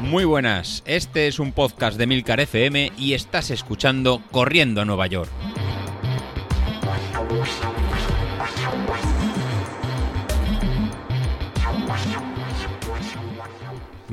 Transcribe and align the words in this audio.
Muy 0.00 0.24
buenas, 0.24 0.82
este 0.86 1.26
es 1.26 1.38
un 1.38 1.52
podcast 1.52 1.98
de 1.98 2.06
Milcar 2.06 2.40
FM 2.40 2.92
y 2.96 3.14
estás 3.14 3.50
escuchando 3.50 4.22
Corriendo 4.30 4.80
a 4.80 4.84
Nueva 4.84 5.06
York. 5.08 5.30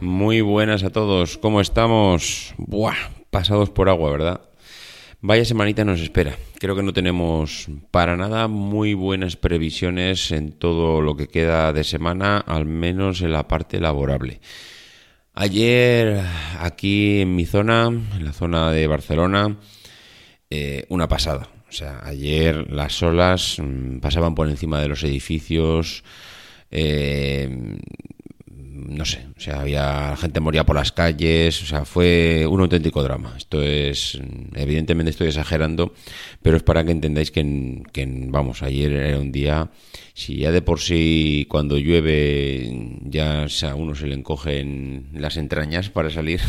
Muy 0.01 0.41
buenas 0.41 0.83
a 0.83 0.89
todos, 0.89 1.37
¿cómo 1.37 1.61
estamos? 1.61 2.55
Buah, 2.57 2.97
pasados 3.29 3.69
por 3.69 3.87
agua, 3.87 4.11
¿verdad? 4.11 4.41
Vaya 5.25 5.45
semanita 5.45 5.85
nos 5.85 6.01
espera. 6.01 6.35
Creo 6.59 6.75
que 6.75 6.83
no 6.83 6.91
tenemos 6.91 7.69
para 7.91 8.17
nada 8.17 8.49
muy 8.49 8.93
buenas 8.93 9.37
previsiones 9.37 10.33
en 10.33 10.51
todo 10.51 10.99
lo 10.99 11.15
que 11.15 11.29
queda 11.29 11.71
de 11.71 11.85
semana, 11.85 12.39
al 12.39 12.65
menos 12.65 13.21
en 13.21 13.31
la 13.31 13.47
parte 13.47 13.79
laborable. 13.79 14.41
Ayer, 15.33 16.19
aquí 16.59 17.21
en 17.21 17.37
mi 17.37 17.45
zona, 17.45 17.85
en 17.87 18.25
la 18.25 18.33
zona 18.33 18.69
de 18.73 18.85
Barcelona, 18.85 19.59
eh, 20.49 20.85
una 20.89 21.07
pasada. 21.07 21.47
O 21.69 21.71
sea, 21.71 22.01
ayer 22.03 22.69
las 22.69 23.01
olas 23.01 23.59
mm, 23.59 23.99
pasaban 23.99 24.35
por 24.35 24.49
encima 24.49 24.81
de 24.81 24.89
los 24.89 25.05
edificios. 25.05 26.03
Eh, 26.69 27.77
no 28.87 29.05
sé, 29.05 29.25
o 29.37 29.39
sea, 29.39 29.61
había 29.61 30.15
gente 30.17 30.39
moría 30.39 30.65
por 30.65 30.75
las 30.75 30.91
calles, 30.91 31.61
o 31.61 31.65
sea, 31.65 31.85
fue 31.85 32.45
un 32.47 32.61
auténtico 32.61 33.03
drama. 33.03 33.33
Esto 33.37 33.61
es, 33.61 34.19
evidentemente 34.55 35.11
estoy 35.11 35.27
exagerando, 35.27 35.93
pero 36.41 36.57
es 36.57 36.63
para 36.63 36.83
que 36.83 36.91
entendáis 36.91 37.31
que, 37.31 37.83
que, 37.91 38.05
vamos, 38.29 38.63
ayer 38.63 38.91
era 38.93 39.19
un 39.19 39.31
día, 39.31 39.71
si 40.13 40.37
ya 40.37 40.51
de 40.51 40.61
por 40.61 40.79
sí 40.79 41.45
cuando 41.49 41.77
llueve 41.77 42.99
ya 43.03 43.45
a 43.45 43.75
uno 43.75 43.95
se 43.95 44.07
le 44.07 44.15
encogen 44.15 45.09
las 45.13 45.37
entrañas 45.37 45.89
para 45.89 46.09
salir, 46.09 46.41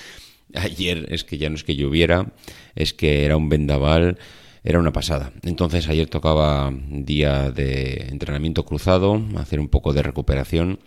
ayer 0.54 1.06
es 1.10 1.24
que 1.24 1.38
ya 1.38 1.48
no 1.50 1.56
es 1.56 1.64
que 1.64 1.76
lloviera, 1.76 2.32
es 2.74 2.94
que 2.94 3.24
era 3.24 3.36
un 3.36 3.48
vendaval, 3.48 4.18
era 4.64 4.78
una 4.78 4.92
pasada. 4.92 5.32
Entonces 5.42 5.88
ayer 5.88 6.08
tocaba 6.08 6.72
día 6.90 7.50
de 7.50 8.08
entrenamiento 8.10 8.64
cruzado, 8.64 9.22
hacer 9.36 9.60
un 9.60 9.68
poco 9.68 9.92
de 9.92 10.02
recuperación 10.02 10.80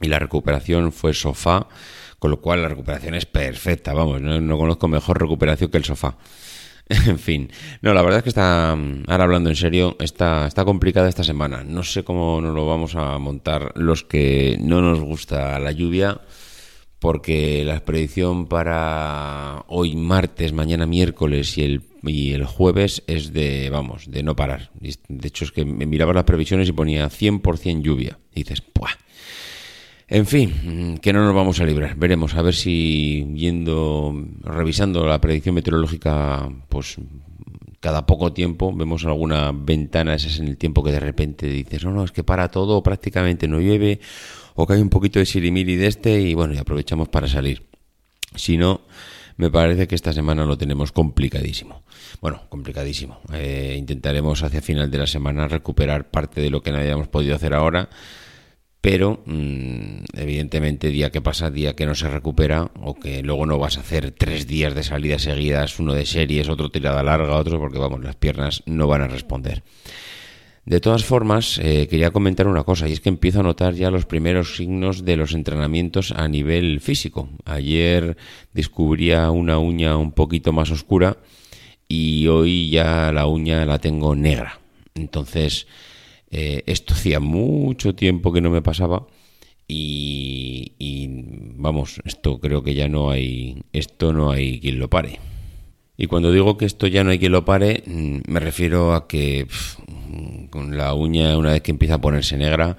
y 0.00 0.08
la 0.08 0.18
recuperación 0.18 0.92
fue 0.92 1.14
sofá, 1.14 1.68
con 2.18 2.30
lo 2.30 2.40
cual 2.40 2.62
la 2.62 2.68
recuperación 2.68 3.14
es 3.14 3.26
perfecta, 3.26 3.92
vamos, 3.94 4.20
no, 4.20 4.58
conozco 4.58 4.88
mejor 4.88 5.20
recuperación 5.20 5.70
que 5.70 5.78
el 5.78 5.84
sofá. 5.84 6.16
en 6.88 7.18
fin, 7.18 7.50
no, 7.82 7.94
la 7.94 8.02
verdad 8.02 8.18
es 8.18 8.22
que 8.24 8.30
está, 8.30 8.72
ahora 8.72 9.24
hablando 9.24 9.48
en 9.48 9.56
serio, 9.56 9.96
está, 10.00 10.46
está 10.46 10.64
complicada 10.64 11.08
esta 11.08 11.22
semana. 11.22 11.62
No 11.62 11.82
sé 11.84 12.02
cómo 12.02 12.40
nos 12.40 12.54
lo 12.54 12.66
vamos 12.66 12.96
a 12.96 13.16
montar 13.18 13.72
los 13.76 14.02
que 14.02 14.58
no 14.60 14.80
nos 14.80 15.00
gusta 15.00 15.58
la 15.60 15.70
lluvia, 15.70 16.20
porque 17.00 17.64
la 17.64 17.82
predicción 17.84 18.46
para 18.46 19.64
hoy 19.68 19.96
martes, 19.96 20.52
mañana 20.52 20.84
miércoles 20.84 21.56
y 21.56 21.62
el, 21.62 21.82
y 22.02 22.32
el 22.32 22.44
jueves 22.44 23.02
es 23.06 23.32
de, 23.32 23.70
vamos, 23.70 24.10
de 24.10 24.22
no 24.22 24.36
parar. 24.36 24.70
De 24.74 25.28
hecho 25.28 25.44
es 25.44 25.52
que 25.52 25.64
me 25.64 25.86
miraba 25.86 26.12
las 26.12 26.24
previsiones 26.24 26.68
y 26.68 26.72
ponía 26.72 27.08
100% 27.08 27.82
lluvia. 27.82 28.18
Y 28.34 28.42
dices, 28.42 28.60
¡puah! 28.60 28.90
En 30.12 30.26
fin, 30.26 30.98
que 31.00 31.12
no 31.12 31.24
nos 31.24 31.32
vamos 31.36 31.60
a 31.60 31.64
librar. 31.64 31.94
Veremos 31.94 32.34
a 32.34 32.42
ver 32.42 32.52
si 32.52 33.24
viendo, 33.28 34.12
revisando 34.42 35.06
la 35.06 35.20
predicción 35.20 35.54
meteorológica, 35.54 36.50
pues 36.68 36.96
cada 37.78 38.06
poco 38.06 38.32
tiempo 38.32 38.74
vemos 38.74 39.04
alguna 39.04 39.52
ventana, 39.52 40.16
ese 40.16 40.26
es 40.26 40.40
en 40.40 40.48
el 40.48 40.56
tiempo 40.56 40.82
que 40.82 40.90
de 40.90 40.98
repente 40.98 41.46
dices, 41.46 41.84
no, 41.84 41.92
no, 41.92 42.02
es 42.02 42.10
que 42.10 42.24
para 42.24 42.50
todo, 42.50 42.82
prácticamente 42.82 43.46
no 43.46 43.60
llueve, 43.60 44.00
o 44.56 44.66
que 44.66 44.72
hay 44.72 44.82
un 44.82 44.90
poquito 44.90 45.20
de 45.20 45.26
sirimiri 45.26 45.76
de 45.76 45.86
este, 45.86 46.20
y 46.20 46.34
bueno, 46.34 46.54
y 46.54 46.58
aprovechamos 46.58 47.08
para 47.08 47.28
salir. 47.28 47.62
Si 48.34 48.56
no, 48.56 48.80
me 49.36 49.48
parece 49.48 49.86
que 49.86 49.94
esta 49.94 50.12
semana 50.12 50.44
lo 50.44 50.58
tenemos 50.58 50.90
complicadísimo. 50.90 51.84
Bueno, 52.20 52.42
complicadísimo. 52.48 53.20
Eh, 53.32 53.76
intentaremos 53.78 54.42
hacia 54.42 54.60
final 54.60 54.90
de 54.90 54.98
la 54.98 55.06
semana 55.06 55.46
recuperar 55.46 56.10
parte 56.10 56.40
de 56.40 56.50
lo 56.50 56.62
que 56.62 56.72
no 56.72 56.78
hayamos 56.78 57.06
podido 57.06 57.36
hacer 57.36 57.54
ahora 57.54 57.88
pero 58.80 59.22
mm, 59.26 60.04
evidentemente 60.14 60.88
día 60.88 61.10
que 61.10 61.20
pasa, 61.20 61.50
día 61.50 61.76
que 61.76 61.86
no 61.86 61.94
se 61.94 62.08
recupera 62.08 62.70
o 62.82 62.94
que 62.94 63.22
luego 63.22 63.46
no 63.46 63.58
vas 63.58 63.76
a 63.76 63.80
hacer 63.80 64.10
tres 64.12 64.46
días 64.46 64.74
de 64.74 64.82
salida 64.82 65.18
seguidas, 65.18 65.78
uno 65.78 65.92
de 65.92 66.06
series, 66.06 66.48
otro 66.48 66.70
tirada 66.70 67.02
larga, 67.02 67.36
otro 67.36 67.58
porque 67.58 67.78
vamos, 67.78 68.02
las 68.02 68.16
piernas 68.16 68.62
no 68.66 68.86
van 68.86 69.02
a 69.02 69.08
responder. 69.08 69.62
De 70.64 70.80
todas 70.80 71.04
formas, 71.04 71.58
eh, 71.58 71.88
quería 71.88 72.10
comentar 72.10 72.46
una 72.46 72.64
cosa, 72.64 72.88
y 72.88 72.92
es 72.92 73.00
que 73.00 73.08
empiezo 73.08 73.40
a 73.40 73.42
notar 73.42 73.74
ya 73.74 73.90
los 73.90 74.06
primeros 74.06 74.56
signos 74.56 75.04
de 75.04 75.16
los 75.16 75.32
entrenamientos 75.32 76.12
a 76.12 76.28
nivel 76.28 76.80
físico. 76.80 77.28
Ayer 77.44 78.16
descubría 78.52 79.30
una 79.30 79.58
uña 79.58 79.96
un 79.96 80.12
poquito 80.12 80.52
más 80.52 80.70
oscura 80.70 81.16
y 81.88 82.28
hoy 82.28 82.70
ya 82.70 83.10
la 83.10 83.26
uña 83.26 83.64
la 83.64 83.78
tengo 83.78 84.14
negra. 84.14 84.60
Entonces, 84.94 85.66
eh, 86.30 86.62
esto 86.66 86.94
hacía 86.94 87.20
mucho 87.20 87.94
tiempo 87.94 88.32
que 88.32 88.40
no 88.40 88.50
me 88.50 88.62
pasaba 88.62 89.06
y, 89.72 91.06
vamos, 91.56 92.00
esto 92.04 92.40
creo 92.40 92.62
que 92.62 92.74
ya 92.74 92.88
no 92.88 93.10
hay, 93.10 93.62
esto 93.72 94.12
no 94.12 94.30
hay 94.30 94.60
quien 94.60 94.78
lo 94.78 94.90
pare. 94.90 95.20
Y 95.96 96.06
cuando 96.06 96.32
digo 96.32 96.56
que 96.56 96.64
esto 96.64 96.86
ya 96.86 97.04
no 97.04 97.10
hay 97.10 97.18
quien 97.18 97.32
lo 97.32 97.44
pare, 97.44 97.82
mm, 97.86 98.20
me 98.26 98.40
refiero 98.40 98.94
a 98.94 99.06
que 99.06 99.46
con 100.50 100.76
la 100.76 100.94
uña 100.94 101.36
una 101.36 101.52
vez 101.52 101.62
que 101.62 101.70
empieza 101.70 101.94
a 101.94 102.00
ponerse 102.00 102.36
negra, 102.36 102.78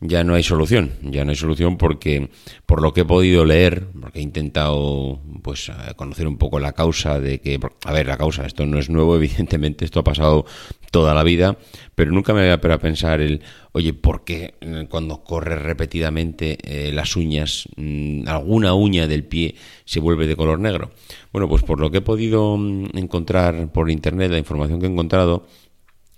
ya 0.00 0.22
no 0.22 0.34
hay 0.34 0.44
solución, 0.44 0.92
ya 1.02 1.24
no 1.24 1.30
hay 1.30 1.36
solución 1.36 1.76
porque 1.76 2.30
por 2.66 2.80
lo 2.80 2.92
que 2.92 3.00
he 3.00 3.04
podido 3.04 3.44
leer, 3.44 3.88
porque 4.00 4.20
he 4.20 4.22
intentado 4.22 5.20
pues 5.42 5.70
conocer 5.96 6.28
un 6.28 6.38
poco 6.38 6.60
la 6.60 6.72
causa 6.72 7.18
de 7.18 7.40
que, 7.40 7.58
a 7.84 7.92
ver, 7.92 8.06
la 8.06 8.16
causa, 8.16 8.46
esto 8.46 8.64
no 8.64 8.78
es 8.78 8.88
nuevo, 8.88 9.16
evidentemente 9.16 9.84
esto 9.84 10.00
ha 10.00 10.04
pasado 10.04 10.46
toda 10.90 11.14
la 11.14 11.22
vida, 11.22 11.58
pero 11.94 12.12
nunca 12.12 12.32
me 12.32 12.40
había 12.40 12.54
a 12.54 12.78
pensar 12.78 13.20
el, 13.20 13.42
oye, 13.72 13.92
¿por 13.92 14.24
qué 14.24 14.54
eh, 14.60 14.86
cuando 14.88 15.22
corre 15.22 15.56
repetidamente 15.56 16.58
eh, 16.62 16.92
las 16.92 17.16
uñas, 17.16 17.68
mm, 17.76 18.28
alguna 18.28 18.74
uña 18.74 19.06
del 19.06 19.24
pie 19.24 19.54
se 19.84 20.00
vuelve 20.00 20.26
de 20.26 20.36
color 20.36 20.58
negro? 20.58 20.90
Bueno, 21.32 21.48
pues 21.48 21.62
por 21.62 21.80
lo 21.80 21.90
que 21.90 21.98
he 21.98 22.02
podido 22.02 22.56
mm, 22.56 22.96
encontrar 22.96 23.70
por 23.72 23.90
internet, 23.90 24.30
la 24.30 24.38
información 24.38 24.80
que 24.80 24.86
he 24.86 24.90
encontrado, 24.90 25.46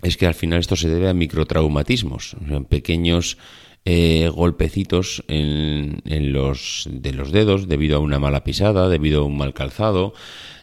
es 0.01 0.17
que 0.17 0.25
al 0.25 0.33
final 0.33 0.59
esto 0.59 0.75
se 0.75 0.89
debe 0.89 1.09
a 1.09 1.13
microtraumatismos, 1.13 2.35
pequeños 2.69 3.37
eh, 3.83 4.29
golpecitos 4.33 5.23
en, 5.27 6.01
los, 6.33 6.87
de 6.91 7.13
los 7.13 7.31
dedos 7.31 7.67
debido 7.67 7.97
a 7.97 7.99
una 7.99 8.19
mala 8.19 8.43
pisada, 8.43 8.89
debido 8.89 9.21
a 9.21 9.25
un 9.25 9.37
mal 9.37 9.53
calzado, 9.53 10.13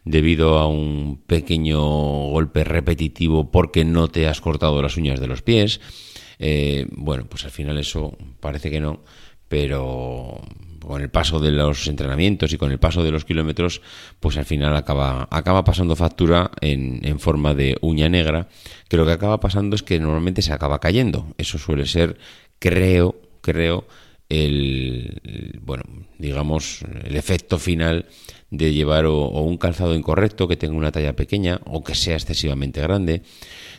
debido 0.05 0.59
a 0.59 0.69
un 0.69 1.21
pequeño 1.27 1.81
golpe 1.81 2.63
repetitivo 2.63 3.51
porque 3.51 3.85
no 3.85 4.09
te 4.09 4.29
has 4.29 4.41
cortado 4.41 4.81
las 4.83 4.97
uñas 4.97 5.19
de 5.19 5.27
los 5.27 5.43
pies. 5.43 5.81
Eh, 6.39 6.87
bueno, 6.93 7.27
pues 7.29 7.45
al 7.45 7.51
final 7.51 7.79
eso 7.79 8.17
parece 8.39 8.71
que 8.71 8.81
no, 8.81 9.03
pero 9.49 10.41
con 10.81 11.03
el 11.03 11.11
paso 11.11 11.41
de 11.41 11.51
los 11.51 11.89
entrenamientos 11.89 12.53
y 12.53 12.57
con 12.57 12.71
el 12.71 12.79
paso 12.79 13.03
de 13.03 13.11
los 13.11 13.25
kilómetros, 13.25 13.83
pues 14.21 14.37
al 14.37 14.45
final 14.45 14.77
acaba, 14.77 15.27
acaba 15.31 15.65
pasando 15.65 15.97
factura 15.97 16.53
en, 16.61 17.01
en, 17.03 17.19
forma 17.19 17.55
de 17.55 17.77
uña 17.81 18.09
negra, 18.09 18.49
que 18.89 18.97
lo 18.97 19.05
que 19.05 19.13
acaba 19.13 19.41
pasando 19.41 19.75
es 19.75 19.83
que 19.83 19.99
normalmente 19.99 20.41
se 20.41 20.53
acaba 20.53 20.79
cayendo. 20.79 21.35
Eso 21.37 21.59
suele 21.59 21.85
ser 21.85 22.17
creo, 22.59 23.21
creo, 23.41 23.87
el, 24.29 25.59
bueno, 25.63 25.85
digamos, 26.19 26.83
el 27.05 27.17
efecto 27.17 27.59
final 27.59 28.07
de 28.51 28.73
llevar 28.73 29.07
o, 29.07 29.29
un 29.29 29.57
calzado 29.57 29.95
incorrecto, 29.95 30.49
que 30.49 30.57
tenga 30.57 30.77
una 30.77 30.93
talla 30.93 31.15
pequeña 31.17 31.61
o 31.65 31.83
que 31.83 31.95
sea 31.95 32.15
excesivamente 32.15 32.81
grande. 32.81 33.23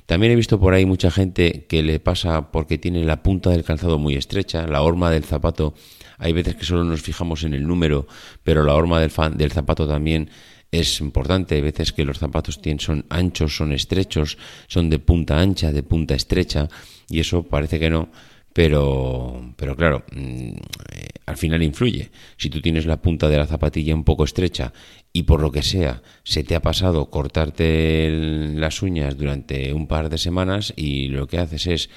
También 0.05 0.31
he 0.31 0.35
visto 0.35 0.59
por 0.59 0.73
ahí 0.73 0.85
mucha 0.85 1.11
gente 1.11 1.65
que 1.67 1.83
le 1.83 1.99
pasa 1.99 2.51
porque 2.51 2.77
tiene 2.77 3.03
la 3.03 3.21
punta 3.21 3.51
del 3.51 3.63
calzado 3.63 3.99
muy 3.99 4.15
estrecha, 4.15 4.67
la 4.67 4.81
horma 4.81 5.11
del 5.11 5.23
zapato. 5.23 5.75
Hay 6.17 6.33
veces 6.33 6.55
que 6.55 6.65
solo 6.65 6.83
nos 6.83 7.01
fijamos 7.01 7.43
en 7.43 7.53
el 7.53 7.67
número, 7.67 8.07
pero 8.43 8.63
la 8.63 8.73
horma 8.73 8.99
del, 8.99 9.11
del 9.35 9.51
zapato 9.51 9.87
también 9.87 10.29
es 10.71 10.99
importante. 10.99 11.55
Hay 11.55 11.61
veces 11.61 11.93
que 11.93 12.05
los 12.05 12.19
zapatos 12.19 12.61
tienen, 12.61 12.79
son 12.79 13.05
anchos, 13.09 13.55
son 13.55 13.71
estrechos, 13.71 14.37
son 14.67 14.89
de 14.89 14.99
punta 14.99 15.39
ancha, 15.39 15.71
de 15.71 15.83
punta 15.83 16.15
estrecha, 16.15 16.67
y 17.07 17.19
eso 17.19 17.43
parece 17.43 17.79
que 17.79 17.89
no 17.89 18.09
pero, 18.53 19.53
pero 19.55 19.75
claro, 19.75 20.03
mm, 20.11 20.49
eh, 20.93 21.07
al 21.25 21.37
final 21.37 21.61
influye. 21.63 22.11
Si 22.37 22.49
tú 22.49 22.61
tienes 22.61 22.85
la 22.85 23.01
punta 23.01 23.29
de 23.29 23.37
la 23.37 23.45
zapatilla 23.45 23.93
un 23.93 24.03
poco 24.03 24.23
estrecha 24.23 24.73
y 25.13 25.23
por 25.23 25.41
lo 25.41 25.51
que 25.51 25.63
sea 25.63 26.01
se 26.23 26.43
te 26.43 26.55
ha 26.55 26.61
pasado 26.61 27.09
cortarte 27.09 28.09
las 28.55 28.81
uñas 28.81 29.17
durante 29.17 29.73
un 29.73 29.87
par 29.87 30.09
de 30.09 30.17
semanas 30.17 30.73
y 30.75 31.07
lo 31.07 31.27
que 31.27 31.37
haces 31.39 31.67
es 31.67 31.89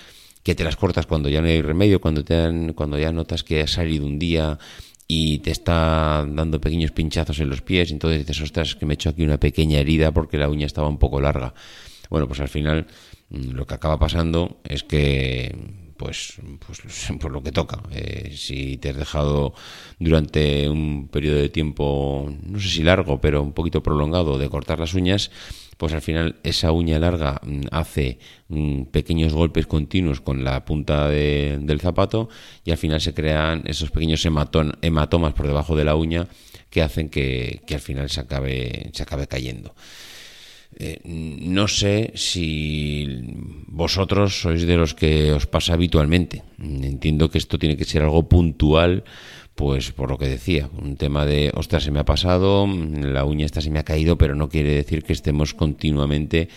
que 0.42 0.54
te 0.54 0.64
las 0.64 0.76
cortas 0.76 1.06
cuando 1.06 1.28
ya 1.28 1.40
no 1.40 1.48
hay 1.48 1.62
remedio, 1.62 2.00
cuando, 2.00 2.24
te 2.24 2.72
cuando 2.74 2.98
ya 2.98 3.12
notas 3.12 3.44
que 3.44 3.62
has 3.62 3.72
salido 3.72 4.06
un 4.06 4.18
día 4.18 4.58
y 5.06 5.38
te 5.38 5.50
está 5.50 6.26
dando 6.28 6.60
pequeños 6.60 6.90
pinchazos 6.90 7.38
en 7.40 7.48
los 7.50 7.62
pies, 7.62 7.90
entonces 7.92 8.20
dices, 8.20 8.40
ostras, 8.40 8.74
que 8.74 8.86
me 8.86 8.94
he 8.94 8.96
hecho 8.96 9.10
aquí 9.10 9.22
una 9.22 9.38
pequeña 9.38 9.78
herida 9.78 10.12
porque 10.12 10.38
la 10.38 10.48
uña 10.48 10.66
estaba 10.66 10.88
un 10.88 10.98
poco 10.98 11.20
larga. 11.20 11.54
Bueno, 12.10 12.26
pues 12.26 12.40
al 12.40 12.48
final 12.48 12.86
mm, 13.30 13.50
lo 13.52 13.66
que 13.66 13.74
acaba 13.74 13.98
pasando 13.98 14.60
es 14.64 14.84
que 14.84 15.54
pues, 16.02 16.34
pues, 16.66 16.80
pues 17.20 17.32
lo 17.32 17.42
que 17.42 17.52
toca. 17.52 17.80
Eh, 17.92 18.32
si 18.36 18.76
te 18.78 18.90
has 18.90 18.96
dejado 18.96 19.54
durante 19.98 20.68
un 20.68 21.08
periodo 21.08 21.36
de 21.36 21.48
tiempo, 21.48 22.32
no 22.42 22.58
sé 22.60 22.68
si 22.68 22.82
largo, 22.82 23.20
pero 23.20 23.42
un 23.42 23.52
poquito 23.52 23.82
prolongado, 23.82 24.38
de 24.38 24.48
cortar 24.48 24.80
las 24.80 24.94
uñas, 24.94 25.30
pues 25.76 25.92
al 25.92 26.02
final 26.02 26.36
esa 26.42 26.72
uña 26.72 26.98
larga 26.98 27.40
mm, 27.44 27.62
hace 27.70 28.18
mm, 28.48 28.84
pequeños 28.84 29.32
golpes 29.32 29.66
continuos 29.66 30.20
con 30.20 30.44
la 30.44 30.64
punta 30.64 31.08
del 31.08 31.80
zapato 31.80 32.28
y 32.64 32.70
al 32.72 32.78
final 32.78 33.00
se 33.00 33.14
crean 33.14 33.62
esos 33.66 33.90
pequeños 33.90 34.24
hematomas 34.24 35.32
por 35.34 35.46
debajo 35.46 35.76
de 35.76 35.84
la 35.84 35.94
uña 35.94 36.26
que 36.70 36.82
hacen 36.82 37.08
que, 37.08 37.62
que 37.66 37.74
al 37.74 37.80
final 37.80 38.10
se 38.10 38.20
acabe, 38.20 38.90
se 38.92 39.02
acabe 39.02 39.26
cayendo. 39.26 39.74
Eh, 40.78 41.00
no 41.04 41.68
sé 41.68 42.12
si 42.14 43.06
vosotros 43.72 44.36
sois 44.44 44.68
de 44.68 44.76
los 44.76 44.92
que 44.92 45.32
os 45.32 45.48
pasa 45.48 45.72
habitualmente. 45.72 46.44
Entiendo 46.60 47.30
que 47.32 47.38
esto 47.40 47.58
tiene 47.58 47.76
que 47.76 47.88
ser 47.88 48.02
algo 48.02 48.28
puntual, 48.28 49.02
pues 49.54 49.92
por 49.92 50.10
lo 50.10 50.18
que 50.18 50.28
decía, 50.28 50.68
un 50.76 50.96
tema 50.96 51.24
de, 51.24 51.50
ostras, 51.56 51.84
se 51.84 51.90
me 51.90 51.98
ha 51.98 52.04
pasado, 52.04 52.68
la 52.68 53.24
uña 53.24 53.46
esta 53.46 53.62
se 53.62 53.70
me 53.70 53.78
ha 53.78 53.84
caído, 53.84 54.18
pero 54.18 54.34
no 54.34 54.50
quiere 54.50 54.74
decir 54.74 55.02
que 55.02 55.14
estemos 55.14 55.54
continuamente, 55.54 56.50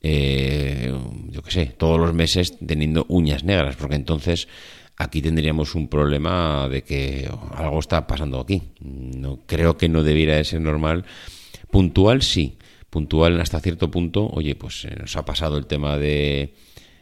eh, 0.00 0.94
yo 1.28 1.42
qué 1.42 1.50
sé, 1.50 1.66
todos 1.76 1.98
los 1.98 2.14
meses 2.14 2.56
teniendo 2.64 3.04
uñas 3.08 3.42
negras, 3.42 3.74
porque 3.74 3.96
entonces 3.96 4.46
aquí 4.96 5.22
tendríamos 5.22 5.74
un 5.74 5.88
problema 5.88 6.68
de 6.68 6.82
que 6.82 7.28
algo 7.56 7.80
está 7.80 8.06
pasando 8.06 8.38
aquí. 8.38 8.62
No 8.78 9.40
creo 9.44 9.76
que 9.76 9.88
no 9.88 10.04
debiera 10.04 10.36
de 10.36 10.44
ser 10.44 10.60
normal. 10.60 11.04
Puntual 11.72 12.22
sí, 12.22 12.58
puntual 12.90 13.40
hasta 13.40 13.60
cierto 13.60 13.90
punto, 13.90 14.28
oye, 14.28 14.54
pues 14.54 14.84
eh, 14.84 14.94
nos 14.98 15.16
ha 15.16 15.24
pasado 15.24 15.56
el 15.56 15.66
tema 15.66 15.96
de, 15.96 16.54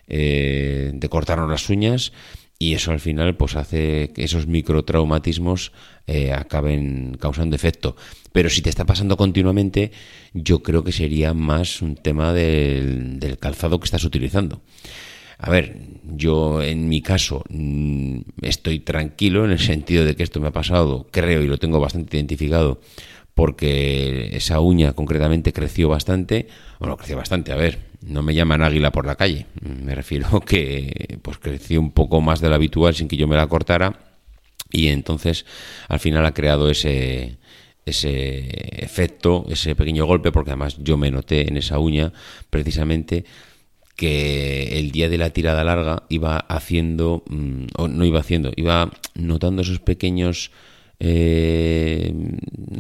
eh, 0.07 0.91
de 0.95 1.09
cortarnos 1.09 1.51
las 1.51 1.69
uñas 1.71 2.13
y 2.59 2.75
eso 2.75 2.91
al 2.91 3.01
final 3.01 3.37
pues 3.37 3.57
hace 3.57 4.11
que 4.15 4.25
esos 4.25 4.47
microtraumatismos 4.47 5.73
eh, 6.07 6.33
acaben 6.33 7.17
causando 7.19 7.57
efecto. 7.57 7.97
Pero 8.33 8.51
si 8.51 8.63
te 8.63 8.71
está 8.71 8.85
pasando 8.85 9.17
continuamente, 9.17 9.93
yo 10.35 10.63
creo 10.63 10.85
que 10.85 10.93
sería 10.93 11.35
más 11.35 11.83
un 11.83 11.97
tema 11.97 12.33
del, 12.33 13.19
del 13.21 13.39
calzado 13.39 13.79
que 13.79 13.85
estás 13.85 14.05
utilizando. 14.05 14.61
A 15.39 15.51
ver, 15.51 15.77
yo 16.03 16.63
en 16.63 16.89
mi 16.89 17.01
caso 17.01 17.45
mm, 17.49 18.21
estoy 18.43 18.81
tranquilo 18.81 19.45
en 19.45 19.53
el 19.53 19.61
sentido 19.61 20.05
de 20.05 20.17
que 20.17 20.25
esto 20.25 20.41
me 20.41 20.49
ha 20.49 20.53
pasado, 20.53 21.07
creo 21.13 21.43
y 21.43 21.47
lo 21.47 21.59
tengo 21.59 21.79
bastante 21.79 22.17
identificado 22.17 22.81
porque 23.39 24.31
esa 24.33 24.59
uña 24.59 24.95
concretamente 24.95 25.53
creció 25.53 25.89
bastante, 25.89 26.49
bueno, 26.81 26.97
creció 26.97 27.17
bastante, 27.17 27.53
a 27.53 27.55
ver, 27.55 27.79
no 28.03 28.21
me 28.21 28.35
llaman 28.35 28.63
águila 28.63 28.91
por 28.91 29.07
la 29.07 29.15
calle, 29.15 29.47
me 29.63 29.95
refiero 29.95 30.41
que 30.45 31.21
pues 31.23 31.39
creció 31.39 31.79
un 31.79 31.93
poco 31.93 32.21
más 32.21 32.41
de 32.41 32.49
lo 32.49 32.57
habitual 32.57 32.97
sin 32.97 33.07
que 33.07 33.17
yo 33.17 33.29
me 33.29 33.37
la 33.37 33.47
cortara 33.47 34.01
y 34.73 34.89
entonces 34.89 35.47
al 35.87 36.01
final 36.01 36.27
ha 36.27 36.35
creado 36.35 36.69
ese 36.69 37.39
ese 37.87 38.49
efecto, 38.85 39.47
ese 39.49 39.77
pequeño 39.77 40.05
golpe, 40.05 40.33
porque 40.33 40.51
además 40.51 40.77
yo 40.81 40.97
me 40.97 41.13
noté 41.13 41.49
en 41.49 41.59
esa 41.59 41.79
uña 41.79 42.13
precisamente 42.51 43.25
que 43.95 44.81
el 44.81 44.91
día 44.91 45.09
de 45.09 45.17
la 45.17 45.31
tirada 45.31 45.63
larga 45.63 46.03
iba 46.09 46.39
haciendo, 46.39 47.23
mm, 47.29 47.67
o 47.77 47.87
no 47.87 48.05
iba 48.05 48.19
haciendo, 48.19 48.51
iba 48.57 48.91
notando 49.15 49.63
esos 49.63 49.79
pequeños 49.79 50.51
eh, 51.01 52.13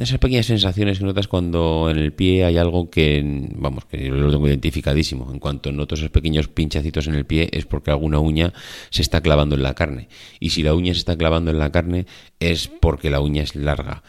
esas 0.00 0.19
pequeñas 0.19 0.47
sensaciones 0.47 0.99
que 0.99 1.05
notas 1.05 1.29
cuando 1.29 1.88
en 1.88 1.99
el 1.99 2.12
pie 2.12 2.44
hay 2.44 2.56
algo 2.56 2.91
que, 2.91 3.23
vamos, 3.55 3.85
que 3.85 4.09
yo 4.09 4.15
lo 4.15 4.31
tengo 4.31 4.49
identificadísimo. 4.49 5.31
En 5.32 5.38
cuanto 5.38 5.70
noto 5.70 5.94
esos 5.94 6.11
pequeños 6.11 6.49
pinchacitos 6.49 7.06
en 7.06 7.15
el 7.15 7.26
pie 7.26 7.49
es 7.53 7.67
porque 7.67 7.91
alguna 7.91 8.19
uña 8.19 8.53
se 8.91 9.03
está 9.03 9.20
clavando 9.20 9.55
en 9.55 9.62
la 9.62 9.75
carne. 9.75 10.09
Y 10.41 10.50
si 10.50 10.62
la 10.62 10.75
uña 10.75 10.94
se 10.94 11.00
está 11.00 11.17
clavando 11.17 11.50
en 11.50 11.59
la 11.59 11.70
carne 11.70 12.06
es 12.41 12.69
porque 12.69 13.11
la 13.11 13.20
uña 13.20 13.43
es 13.43 13.55
larga. 13.55 14.03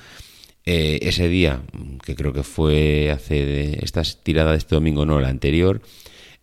Eh, 0.65 0.99
ese 1.03 1.27
día, 1.29 1.63
que 2.03 2.15
creo 2.15 2.33
que 2.33 2.43
fue 2.43 3.11
hace 3.11 3.83
esta 3.83 4.03
tirada 4.03 4.51
de 4.51 4.57
este 4.57 4.75
domingo, 4.75 5.05
no, 5.05 5.19
la 5.19 5.29
anterior, 5.29 5.81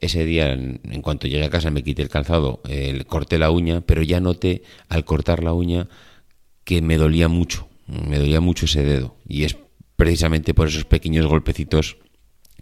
ese 0.01 0.25
día, 0.25 0.53
en, 0.53 1.03
cuanto 1.03 1.27
llegué 1.27 1.45
a 1.45 1.51
casa, 1.51 1.71
me 1.71 1.83
quité 1.83 2.03
el 2.03 2.09
calzado, 2.09 2.61
eh, 2.69 3.05
corté 3.07 3.39
la 3.39 3.51
uña, 3.51 3.83
pero 3.83 4.03
ya 4.03 4.21
noté 4.21 4.63
al 4.89 5.05
cortar 5.05 5.43
la 5.43 5.53
uña 5.53 5.89
que 6.67 6.83
me 6.83 6.99
dolía 6.99 7.29
mucho, 7.29 7.69
me 7.87 8.19
dolía 8.19 8.41
mucho 8.41 8.67
ese 8.67 8.83
dedo. 8.83 9.17
Y 9.27 9.45
es 9.45 9.57
precisamente 9.95 10.53
por 10.53 10.69
esos 10.69 10.85
pequeños 10.85 11.27
golpecitos 11.27 11.97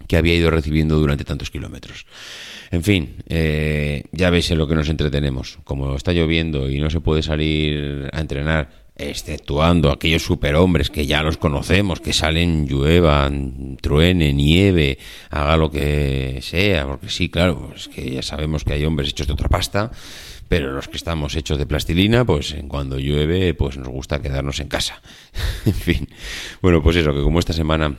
que 0.07 0.15
había 0.15 0.35
ido 0.35 0.51
recibiendo 0.51 0.97
durante 0.99 1.25
tantos 1.25 1.49
kilómetros. 1.49 2.05
En 2.69 2.83
fin, 2.83 3.23
eh, 3.27 4.03
ya 4.11 4.29
veis 4.29 4.51
en 4.51 4.59
lo 4.59 4.67
que 4.67 4.75
nos 4.75 4.89
entretenemos. 4.89 5.57
Como 5.63 5.95
está 5.95 6.13
lloviendo 6.13 6.69
y 6.69 6.79
no 6.79 6.91
se 6.91 7.01
puede 7.01 7.23
salir 7.23 8.07
a 8.13 8.21
entrenar, 8.21 8.85
exceptuando 8.95 9.91
aquellos 9.91 10.23
superhombres 10.23 10.91
que 10.91 11.07
ya 11.07 11.23
los 11.23 11.37
conocemos, 11.37 11.99
que 11.99 12.13
salen, 12.13 12.67
lluevan, 12.67 13.77
truene, 13.81 14.33
nieve, 14.33 14.99
haga 15.31 15.57
lo 15.57 15.71
que 15.71 16.39
sea, 16.41 16.85
porque 16.85 17.09
sí, 17.09 17.29
claro, 17.29 17.73
es 17.75 17.87
que 17.87 18.11
ya 18.11 18.21
sabemos 18.21 18.63
que 18.63 18.73
hay 18.73 18.85
hombres 18.85 19.09
hechos 19.09 19.27
de 19.27 19.33
otra 19.33 19.49
pasta 19.49 19.91
pero 20.47 20.71
los 20.71 20.87
que 20.87 20.97
estamos 20.97 21.35
hechos 21.35 21.57
de 21.57 21.65
plastilina, 21.65 22.25
pues 22.25 22.53
en 22.53 22.67
cuando 22.67 22.99
llueve, 22.99 23.53
pues 23.53 23.77
nos 23.77 23.89
gusta 23.89 24.21
quedarnos 24.21 24.59
en 24.59 24.67
casa. 24.67 25.01
en 25.65 25.73
fin, 25.73 26.09
bueno, 26.61 26.81
pues 26.81 26.95
eso, 26.97 27.13
que 27.13 27.21
como 27.21 27.39
esta 27.39 27.53
semana 27.53 27.95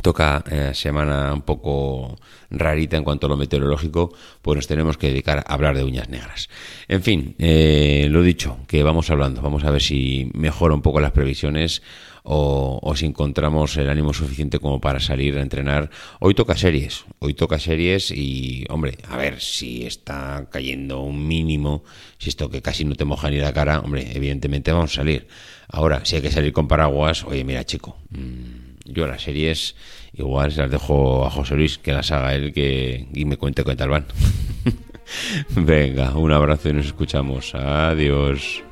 toca 0.00 0.42
eh, 0.50 0.70
semana 0.74 1.34
un 1.34 1.42
poco 1.42 2.18
rarita 2.50 2.96
en 2.96 3.04
cuanto 3.04 3.26
a 3.26 3.30
lo 3.30 3.36
meteorológico, 3.36 4.14
pues 4.40 4.56
nos 4.56 4.66
tenemos 4.66 4.96
que 4.96 5.08
dedicar 5.08 5.38
a 5.38 5.52
hablar 5.52 5.76
de 5.76 5.84
uñas 5.84 6.08
negras. 6.08 6.48
En 6.88 7.02
fin, 7.02 7.34
eh, 7.38 8.06
lo 8.10 8.22
dicho, 8.22 8.58
que 8.66 8.82
vamos 8.82 9.10
hablando, 9.10 9.42
vamos 9.42 9.64
a 9.64 9.70
ver 9.70 9.82
si 9.82 10.30
mejora 10.32 10.74
un 10.74 10.82
poco 10.82 11.00
las 11.00 11.12
previsiones 11.12 11.82
o, 12.24 12.92
si 12.96 13.06
encontramos 13.06 13.76
el 13.76 13.88
ánimo 13.88 14.12
suficiente 14.12 14.58
como 14.58 14.80
para 14.80 15.00
salir 15.00 15.36
a 15.38 15.42
entrenar. 15.42 15.90
Hoy 16.20 16.34
toca 16.34 16.56
series, 16.56 17.04
hoy 17.18 17.34
toca 17.34 17.58
series 17.58 18.10
y, 18.10 18.64
hombre, 18.68 18.98
a 19.08 19.16
ver 19.16 19.40
si 19.40 19.84
está 19.84 20.46
cayendo 20.50 21.00
un 21.00 21.26
mínimo, 21.26 21.84
si 22.18 22.28
esto 22.28 22.50
que 22.50 22.62
casi 22.62 22.84
no 22.84 22.94
te 22.94 23.04
moja 23.04 23.30
ni 23.30 23.38
la 23.38 23.52
cara, 23.52 23.80
hombre, 23.80 24.10
evidentemente 24.14 24.72
vamos 24.72 24.92
a 24.92 24.96
salir. 24.96 25.26
Ahora, 25.68 26.04
si 26.04 26.16
hay 26.16 26.22
que 26.22 26.30
salir 26.30 26.52
con 26.52 26.68
paraguas, 26.68 27.24
oye, 27.24 27.44
mira, 27.44 27.64
chico, 27.64 27.96
mm, 28.10 28.92
yo 28.92 29.06
las 29.06 29.22
series 29.22 29.74
igual 30.14 30.52
se 30.52 30.60
las 30.60 30.70
dejo 30.70 31.24
a 31.24 31.30
José 31.30 31.54
Luis, 31.54 31.78
que 31.78 31.92
las 31.92 32.10
haga 32.12 32.34
él 32.34 32.52
que, 32.52 33.08
y 33.14 33.24
me 33.24 33.36
cuente 33.36 33.64
qué 33.64 33.74
tal 33.76 33.88
van. 33.88 34.06
Venga, 35.50 36.14
un 36.14 36.32
abrazo 36.32 36.68
y 36.68 36.74
nos 36.74 36.86
escuchamos. 36.86 37.54
Adiós. 37.54 38.62